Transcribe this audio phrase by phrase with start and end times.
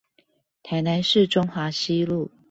[0.63, 2.31] 台南市中華西路